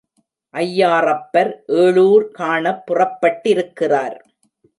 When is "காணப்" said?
2.31-2.83